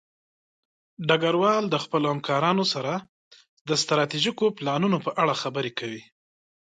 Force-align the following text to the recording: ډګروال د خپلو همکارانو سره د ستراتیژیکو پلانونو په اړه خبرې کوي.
ډګروال 1.07 1.63
د 1.69 1.75
خپلو 1.83 2.05
همکارانو 2.13 2.63
سره 2.73 2.93
د 3.69 3.69
ستراتیژیکو 3.83 4.45
پلانونو 4.57 4.97
په 5.05 5.11
اړه 5.21 5.33
خبرې 5.41 5.71
کوي. 5.79 6.03